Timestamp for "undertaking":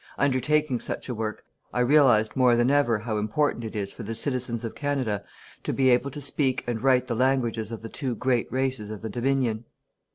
0.17-0.79